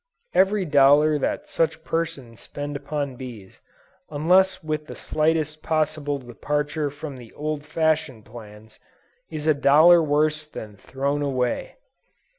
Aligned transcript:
Every 0.33 0.65
dollar 0.65 1.19
that 1.19 1.47
such 1.47 1.83
persons 1.83 2.41
spend 2.41 2.75
upon 2.75 3.17
bees, 3.17 3.59
unless 4.09 4.63
with 4.63 4.87
the 4.87 4.95
slightest 4.95 5.61
possible 5.61 6.17
departure 6.17 6.89
from 6.89 7.17
the 7.17 7.31
old 7.33 7.63
fashioned 7.63 8.25
plans, 8.25 8.79
is 9.29 9.45
a 9.45 9.53
dollar 9.53 10.01
worse 10.01 10.47
than 10.47 10.75
thrown 10.75 11.21
away. 11.21 11.75